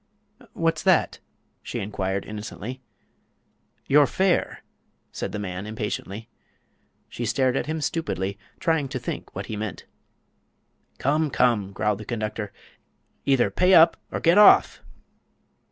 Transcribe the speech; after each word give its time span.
"What's 0.53 0.81
that?" 0.81 1.19
she 1.61 1.77
inquired, 1.79 2.25
innocently. 2.25 2.81
"Your 3.85 4.07
fare!" 4.07 4.63
said 5.11 5.31
the 5.31 5.37
man, 5.37 5.67
impatiently. 5.67 6.27
She 7.07 7.23
stared 7.23 7.55
at 7.55 7.67
him 7.67 7.81
stupidly, 7.81 8.39
trying 8.59 8.87
to 8.87 8.97
think 8.99 9.35
what 9.35 9.45
he 9.45 9.55
meant. 9.55 9.85
"Come, 10.97 11.29
come!" 11.29 11.71
growled 11.71 11.99
the 11.99 12.05
conductor, 12.05 12.51
"either 13.27 13.51
pay 13.51 13.75
up 13.75 13.95
or 14.11 14.19
get 14.19 14.39
off!" 14.39 14.81